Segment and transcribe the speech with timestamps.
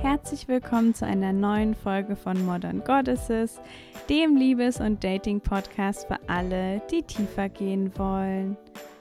[0.00, 3.60] Herzlich willkommen zu einer neuen Folge von Modern Goddesses,
[4.08, 8.56] dem Liebes- und Dating-Podcast für alle, die tiefer gehen wollen.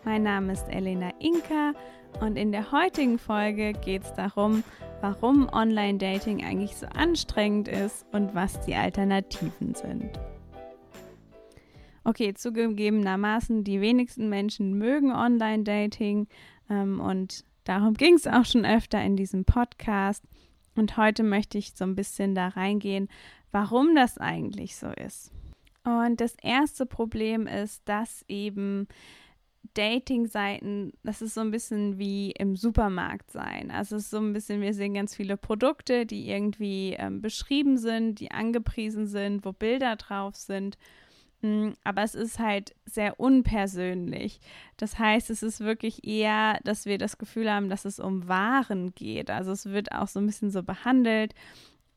[0.08, 1.74] Mein Name ist Elena Inka
[2.22, 4.64] und in der heutigen Folge geht es darum,
[5.02, 10.18] warum Online-Dating eigentlich so anstrengend ist und was die Alternativen sind.
[12.06, 16.30] Okay, zugegebenermaßen, die wenigsten Menschen mögen Online-Dating
[16.70, 20.24] ähm, und darum ging es auch schon öfter in diesem Podcast.
[20.78, 23.10] Und heute möchte ich so ein bisschen da reingehen,
[23.52, 25.34] warum das eigentlich so ist.
[25.84, 28.88] Und das erste Problem ist, dass eben
[29.74, 33.72] Dating-Seiten, das ist so ein bisschen wie im Supermarkt sein.
[33.72, 37.78] Also es ist so ein bisschen, wir sehen ganz viele Produkte, die irgendwie ähm, beschrieben
[37.78, 40.78] sind, die angepriesen sind, wo Bilder drauf sind.
[41.42, 44.40] Mm, aber es ist halt sehr unpersönlich.
[44.78, 48.94] Das heißt, es ist wirklich eher, dass wir das Gefühl haben, dass es um Waren
[48.96, 49.30] geht.
[49.30, 51.34] Also es wird auch so ein bisschen so behandelt.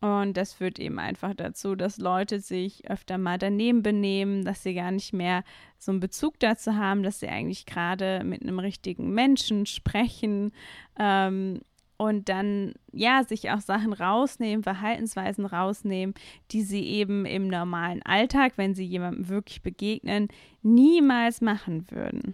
[0.01, 4.73] Und das führt eben einfach dazu, dass Leute sich öfter mal daneben benehmen, dass sie
[4.73, 5.45] gar nicht mehr
[5.79, 10.53] so einen Bezug dazu haben, dass sie eigentlich gerade mit einem richtigen Menschen sprechen.
[10.99, 11.61] Ähm,
[11.99, 16.15] und dann ja sich auch Sachen rausnehmen, Verhaltensweisen rausnehmen,
[16.51, 20.29] die sie eben im normalen Alltag, wenn sie jemandem wirklich begegnen,
[20.63, 22.33] niemals machen würden.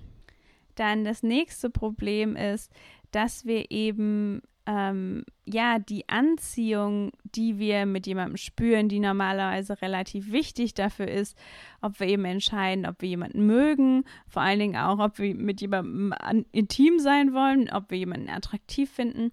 [0.77, 2.70] Dann das nächste Problem ist,
[3.11, 10.33] dass wir eben ähm, ja die Anziehung, die wir mit jemandem spüren, die normalerweise relativ
[10.33, 11.36] wichtig dafür ist,
[11.81, 15.61] ob wir eben entscheiden, ob wir jemanden mögen, vor allen Dingen auch, ob wir mit
[15.61, 16.12] jemandem
[16.53, 19.31] intim sein wollen, ob wir jemanden attraktiv finden.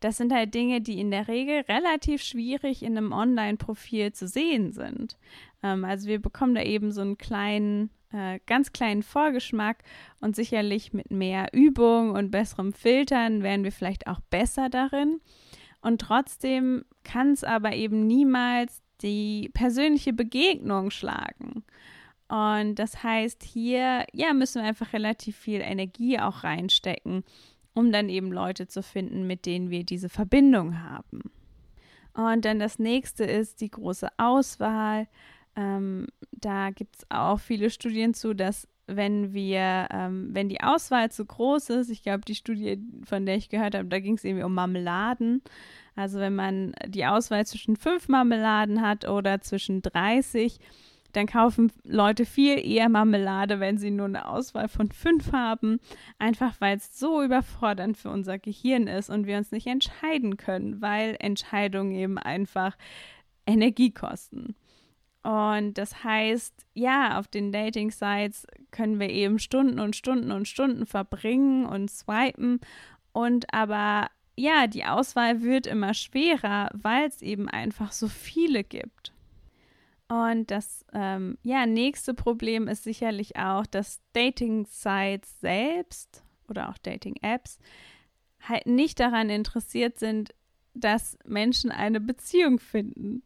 [0.00, 4.72] Das sind halt Dinge, die in der Regel relativ schwierig in einem Online-Profil zu sehen
[4.72, 5.16] sind.
[5.62, 9.82] Ähm, also wir bekommen da eben so einen kleinen äh, ganz kleinen Vorgeschmack
[10.20, 15.20] und sicherlich mit mehr Übung und besserem Filtern wären wir vielleicht auch besser darin.
[15.80, 21.64] Und trotzdem kann es aber eben niemals die persönliche Begegnung schlagen.
[22.28, 27.24] Und das heißt, hier ja, müssen wir einfach relativ viel Energie auch reinstecken,
[27.74, 31.20] um dann eben Leute zu finden, mit denen wir diese Verbindung haben.
[32.14, 35.08] Und dann das nächste ist die große Auswahl.
[35.56, 41.10] Ähm, da gibt es auch viele Studien zu, dass wenn wir, ähm, wenn die Auswahl
[41.10, 44.24] zu groß ist, ich glaube, die Studie, von der ich gehört habe, da ging es
[44.24, 45.42] irgendwie um Marmeladen.
[45.94, 50.58] Also wenn man die Auswahl zwischen fünf Marmeladen hat oder zwischen 30,
[51.12, 55.78] dann kaufen Leute viel eher Marmelade, wenn sie nur eine Auswahl von fünf haben,
[56.18, 60.80] einfach weil es so überfordernd für unser Gehirn ist und wir uns nicht entscheiden können,
[60.80, 62.76] weil Entscheidungen eben einfach
[63.46, 64.54] Energie kosten.
[65.22, 70.84] Und das heißt, ja, auf den Dating-Sites können wir eben Stunden und Stunden und Stunden
[70.84, 72.60] verbringen und swipen.
[73.12, 79.12] Und aber ja, die Auswahl wird immer schwerer, weil es eben einfach so viele gibt.
[80.08, 87.58] Und das ähm, ja, nächste Problem ist sicherlich auch, dass Dating-Sites selbst oder auch Dating-Apps
[88.40, 90.34] halt nicht daran interessiert sind,
[90.74, 93.22] dass Menschen eine Beziehung finden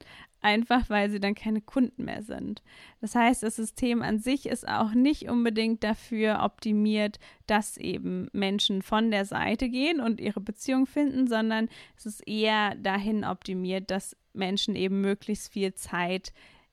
[0.46, 2.62] einfach weil sie dann keine Kunden mehr sind.
[3.00, 7.18] Das heißt, das System an sich ist auch nicht unbedingt dafür optimiert,
[7.48, 12.76] dass eben Menschen von der Seite gehen und ihre Beziehung finden, sondern es ist eher
[12.76, 16.32] dahin optimiert, dass Menschen eben möglichst viel Zeit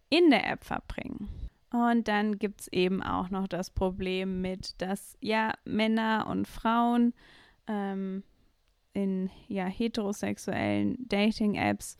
[0.09, 1.28] in der App verbringen.
[1.72, 7.16] Und dann gibt es eben auch noch das Problem mit, dass ja Männer und Frauen
[7.66, 8.22] ähm,
[8.94, 11.98] in ja heterosexuellen Dating-Apps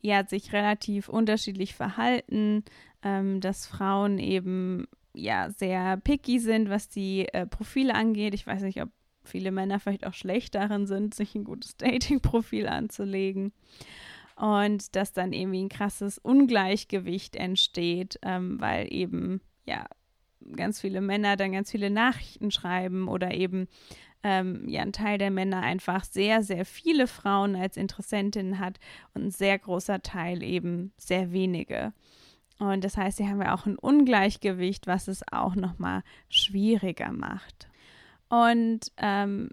[0.00, 2.64] ja sich relativ unterschiedlich verhalten,
[3.02, 8.34] ähm, dass Frauen eben ja sehr picky sind, was die äh, Profile angeht.
[8.34, 8.90] Ich weiß nicht, ob
[9.24, 13.52] viele Männer vielleicht auch schlecht darin sind, sich ein gutes Dating-Profil anzulegen.
[14.36, 19.86] Und dass dann irgendwie ein krasses Ungleichgewicht entsteht, ähm, weil eben ja
[20.56, 23.68] ganz viele Männer dann ganz viele Nachrichten schreiben oder eben
[24.22, 28.78] ähm, ja ein Teil der Männer einfach sehr, sehr viele Frauen als Interessentinnen hat
[29.14, 31.92] und ein sehr großer Teil eben sehr wenige.
[32.58, 37.68] Und das heißt, hier haben wir auch ein Ungleichgewicht, was es auch nochmal schwieriger macht.
[38.28, 39.50] Und ähm,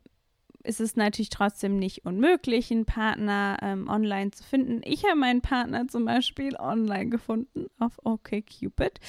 [0.63, 4.81] es ist natürlich trotzdem nicht unmöglich, einen Partner ähm, online zu finden.
[4.83, 8.99] Ich habe meinen Partner zum Beispiel online gefunden auf OkCupid.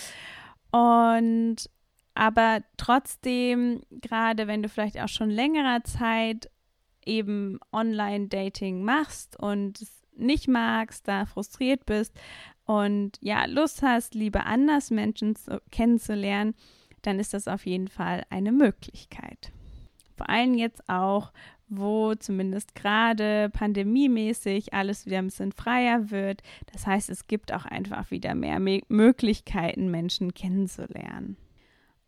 [0.70, 1.56] Und
[2.14, 6.50] aber trotzdem, gerade wenn du vielleicht auch schon längerer Zeit
[7.04, 12.12] eben Online-Dating machst und es nicht magst, da frustriert bist
[12.64, 16.54] und ja, Lust hast, lieber anders Menschen zu, kennenzulernen,
[17.02, 19.52] dann ist das auf jeden Fall eine Möglichkeit.
[20.16, 21.32] Vor allem jetzt auch,
[21.68, 26.42] wo zumindest gerade pandemiemäßig alles wieder ein bisschen freier wird.
[26.72, 31.36] Das heißt, es gibt auch einfach wieder mehr Möglichkeiten, Menschen kennenzulernen.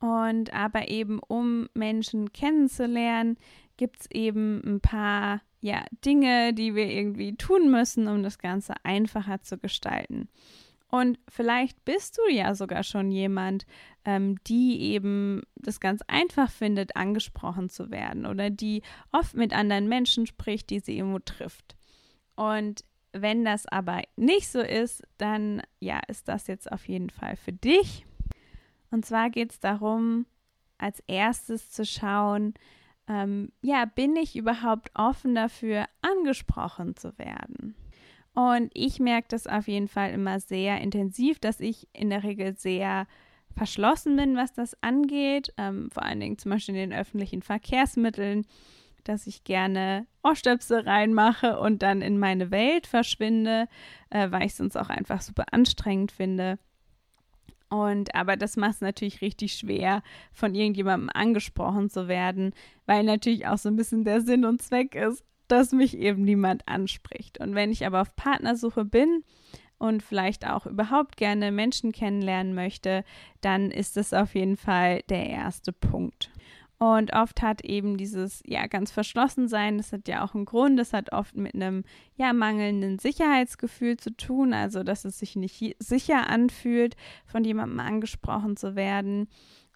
[0.02, 3.37] Und aber eben um Menschen kennenzulernen,
[3.76, 8.75] gibt es eben ein paar ja, Dinge, die wir irgendwie tun müssen, um das Ganze
[8.82, 10.28] einfacher zu gestalten.
[10.88, 13.64] Und vielleicht bist du ja sogar schon jemand,
[14.04, 18.82] ähm, die eben das ganz einfach findet, angesprochen zu werden oder die
[19.12, 21.76] oft mit anderen Menschen spricht, die sie irgendwo trifft.
[22.34, 27.37] Und wenn das aber nicht so ist, dann ja, ist das jetzt auf jeden Fall
[27.37, 28.04] für dich.
[28.93, 30.27] Und zwar geht es darum,
[30.79, 32.55] als erstes zu schauen,
[33.09, 37.75] ähm, ja, bin ich überhaupt offen dafür, angesprochen zu werden?
[38.35, 42.56] Und ich merke das auf jeden Fall immer sehr intensiv, dass ich in der Regel
[42.56, 43.06] sehr
[43.56, 45.53] verschlossen bin, was das angeht.
[45.59, 48.47] Ähm, vor allen Dingen zum Beispiel in den öffentlichen Verkehrsmitteln,
[49.05, 53.69] dass ich gerne Ohrstöpsel reinmache und dann in meine Welt verschwinde,
[54.11, 56.59] äh, weil ich es sonst auch einfach super anstrengend finde.
[57.73, 62.53] Und aber das macht es natürlich richtig schwer, von irgendjemandem angesprochen zu werden,
[62.85, 66.69] weil natürlich auch so ein bisschen der Sinn und Zweck ist, dass mich eben niemand
[66.69, 67.41] anspricht.
[67.41, 69.25] Und wenn ich aber auf Partnersuche bin
[69.79, 73.05] und vielleicht auch überhaupt gerne Menschen kennenlernen möchte,
[73.41, 76.31] dann ist das auf jeden Fall der erste Punkt.
[76.82, 80.76] Und oft hat eben dieses ja ganz verschlossen sein, das hat ja auch einen Grund,
[80.81, 81.84] das hat oft mit einem
[82.17, 88.56] ja mangelnden Sicherheitsgefühl zu tun, also dass es sich nicht sicher anfühlt, von jemandem angesprochen
[88.56, 89.29] zu werden.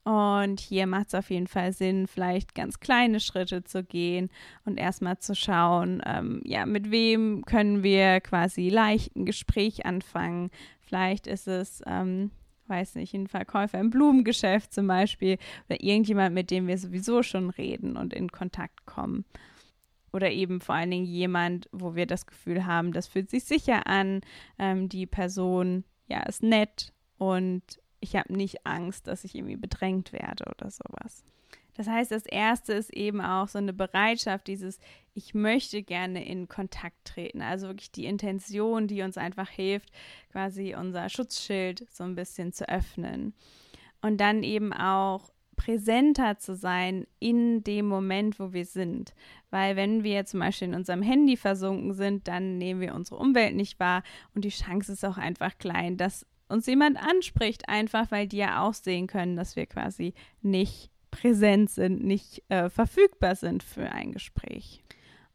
[0.02, 4.28] Und hier macht es auf jeden Fall Sinn, vielleicht ganz kleine Schritte zu gehen
[4.64, 10.50] und erstmal zu schauen, ähm, ja, mit wem können wir quasi leicht ein Gespräch anfangen.
[10.80, 12.32] Vielleicht ist es, ähm,
[12.68, 17.50] weiß nicht, ein Verkäufer im Blumengeschäft zum Beispiel oder irgendjemand, mit dem wir sowieso schon
[17.50, 19.24] reden und in Kontakt kommen.
[20.12, 23.86] Oder eben vor allen Dingen jemand, wo wir das Gefühl haben, das fühlt sich sicher
[23.86, 24.20] an,
[24.58, 27.62] ähm, die Person, ja, ist nett und
[28.00, 31.24] ich habe nicht Angst, dass ich irgendwie bedrängt werde oder sowas.
[31.76, 34.78] Das heißt, das erste ist eben auch so eine Bereitschaft, dieses
[35.12, 37.42] Ich möchte gerne in Kontakt treten.
[37.42, 39.90] Also wirklich die Intention, die uns einfach hilft,
[40.32, 43.34] quasi unser Schutzschild so ein bisschen zu öffnen.
[44.00, 49.14] Und dann eben auch präsenter zu sein in dem Moment, wo wir sind.
[49.50, 53.54] Weil wenn wir zum Beispiel in unserem Handy versunken sind, dann nehmen wir unsere Umwelt
[53.54, 54.02] nicht wahr
[54.34, 58.62] und die Chance ist auch einfach klein, dass uns jemand anspricht, einfach weil die ja
[58.62, 64.12] auch sehen können, dass wir quasi nicht präsent sind, nicht äh, verfügbar sind für ein
[64.12, 64.82] Gespräch.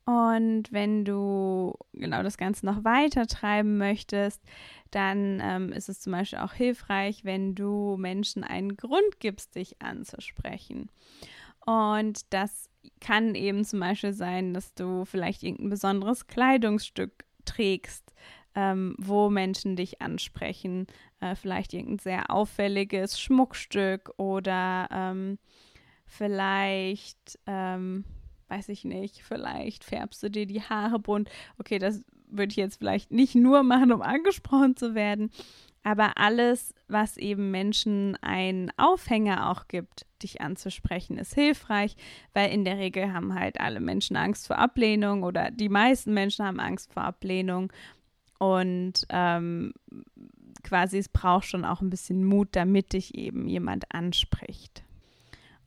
[0.05, 4.41] Und wenn du genau das Ganze noch weiter treiben möchtest,
[4.89, 9.81] dann ähm, ist es zum Beispiel auch hilfreich, wenn du Menschen einen Grund gibst, dich
[9.81, 10.89] anzusprechen.
[11.65, 12.69] Und das
[12.99, 18.10] kann eben zum Beispiel sein, dass du vielleicht irgendein besonderes Kleidungsstück trägst,
[18.55, 20.87] ähm, wo Menschen dich ansprechen.
[21.19, 25.37] Äh, vielleicht irgendein sehr auffälliges Schmuckstück oder ähm,
[26.05, 28.05] vielleicht, ähm,
[28.47, 31.29] weiß ich nicht, vielleicht färbst du dir die Haare bunt.
[31.57, 35.31] Okay, das würde ich jetzt vielleicht nicht nur machen, um angesprochen zu werden,
[35.83, 41.95] aber alles, was eben Menschen einen Aufhänger auch gibt, dich anzusprechen, ist hilfreich,
[42.33, 46.45] weil in der Regel haben halt alle Menschen Angst vor Ablehnung oder die meisten Menschen
[46.45, 47.73] haben Angst vor Ablehnung
[48.41, 49.71] und ähm,
[50.63, 54.83] quasi es braucht schon auch ein bisschen Mut, damit dich eben jemand anspricht.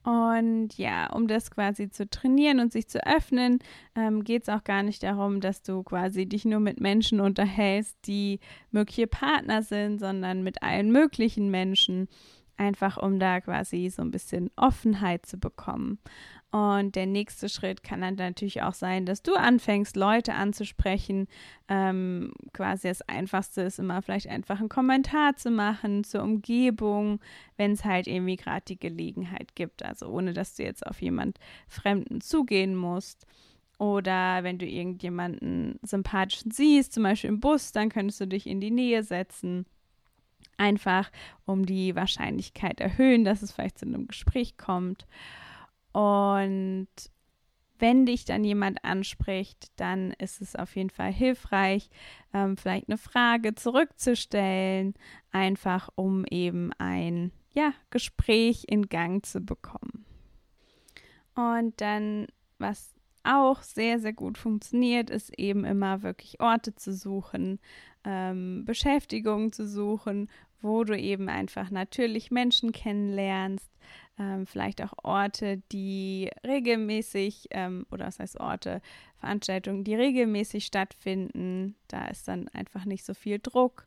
[0.02, 3.60] Und ja, um das quasi zu trainieren und sich zu öffnen,
[3.94, 7.96] ähm, geht es auch gar nicht darum, dass du quasi dich nur mit Menschen unterhältst,
[8.08, 8.40] die
[8.72, 12.08] mögliche Partner sind, sondern mit allen möglichen Menschen,
[12.56, 16.00] einfach um da quasi so ein bisschen Offenheit zu bekommen.
[16.54, 21.26] Und der nächste Schritt kann dann natürlich auch sein, dass du anfängst, Leute anzusprechen.
[21.66, 27.18] Ähm, quasi das Einfachste ist immer vielleicht einfach einen Kommentar zu machen zur Umgebung,
[27.56, 29.84] wenn es halt irgendwie gerade die Gelegenheit gibt.
[29.84, 33.26] Also ohne, dass du jetzt auf jemand Fremden zugehen musst.
[33.78, 38.60] Oder wenn du irgendjemanden sympathischen siehst, zum Beispiel im Bus, dann könntest du dich in
[38.60, 39.66] die Nähe setzen.
[40.56, 41.10] Einfach
[41.46, 45.04] um die Wahrscheinlichkeit erhöhen, dass es vielleicht zu einem Gespräch kommt.
[45.94, 46.88] Und
[47.78, 51.88] wenn dich dann jemand anspricht, dann ist es auf jeden Fall hilfreich,
[52.32, 54.94] ähm, vielleicht eine Frage zurückzustellen,
[55.30, 60.04] einfach um eben ein ja, Gespräch in Gang zu bekommen.
[61.36, 62.26] Und dann,
[62.58, 67.60] was auch sehr, sehr gut funktioniert, ist eben immer wirklich Orte zu suchen,
[68.04, 70.28] ähm, Beschäftigungen zu suchen,
[70.60, 73.70] wo du eben einfach natürlich Menschen kennenlernst,
[74.18, 78.80] ähm, vielleicht auch Orte, die regelmäßig, ähm, oder was heißt Orte,
[79.18, 81.76] Veranstaltungen, die regelmäßig stattfinden.
[81.88, 83.86] Da ist dann einfach nicht so viel Druck.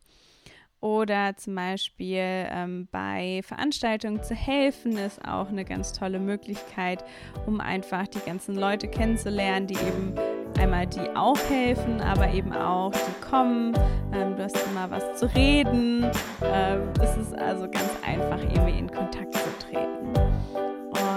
[0.80, 7.04] Oder zum Beispiel ähm, bei Veranstaltungen zu helfen, ist auch eine ganz tolle Möglichkeit,
[7.46, 10.14] um einfach die ganzen Leute kennenzulernen, die eben
[10.58, 13.74] einmal die auch helfen, aber eben auch die kommen.
[14.12, 16.10] Ähm, du hast immer was zu reden.
[16.42, 20.12] Ähm, es ist also ganz einfach, irgendwie in Kontakt zu treten.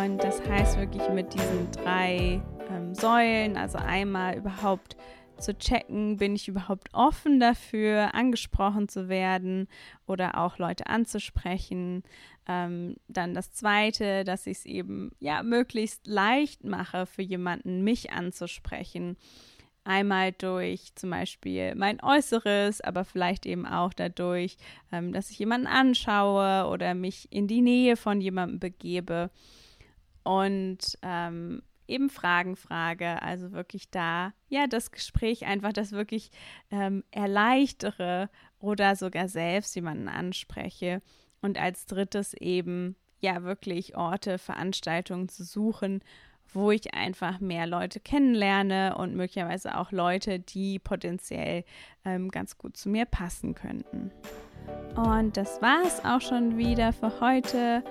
[0.04, 4.96] Und das heißt wirklich mit diesen drei ähm, Säulen, also einmal überhaupt
[5.42, 9.68] zu checken, bin ich überhaupt offen dafür, angesprochen zu werden
[10.06, 12.04] oder auch Leute anzusprechen.
[12.48, 18.12] Ähm, dann das Zweite, dass ich es eben ja möglichst leicht mache für jemanden, mich
[18.12, 19.18] anzusprechen.
[19.84, 24.58] Einmal durch zum Beispiel mein Äußeres, aber vielleicht eben auch dadurch,
[24.92, 29.32] ähm, dass ich jemanden anschaue oder mich in die Nähe von jemandem begebe.
[30.24, 33.22] Und ähm, eben Fragen frage.
[33.22, 36.32] Also wirklich da, ja, das Gespräch einfach, das wirklich
[36.70, 41.02] ähm, erleichtere oder sogar selbst jemanden anspreche.
[41.42, 46.04] Und als drittes eben, ja, wirklich Orte, Veranstaltungen zu suchen,
[46.54, 51.64] wo ich einfach mehr Leute kennenlerne und möglicherweise auch Leute, die potenziell
[52.06, 54.12] ähm, ganz gut zu mir passen könnten.
[54.96, 57.84] Und das war es auch schon wieder für heute.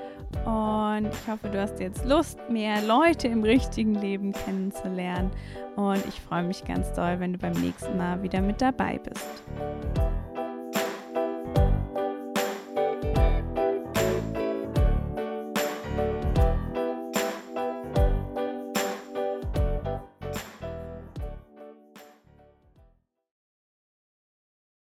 [0.45, 5.31] Und ich hoffe, du hast jetzt Lust, mehr Leute im richtigen Leben kennenzulernen.
[5.77, 9.27] Und ich freue mich ganz doll, wenn du beim nächsten Mal wieder mit dabei bist.